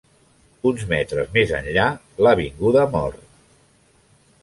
[0.69, 1.85] Uns metres més enllà,
[2.27, 3.23] l'avinguda mor.